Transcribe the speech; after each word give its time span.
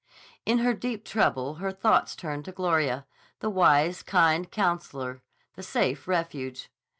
In 0.47 0.57
her 0.57 0.73
deep 0.73 1.05
trouble 1.05 1.53
her 1.61 1.71
thoughts 1.71 2.15
turned 2.15 2.45
to 2.45 2.51
Gloria, 2.51 3.05
the 3.39 3.51
wise, 3.51 4.01
kind 4.01 4.49
counsellor, 4.49 5.21
the 5.53 5.61
safe 5.61 6.07
refuge. 6.07 6.71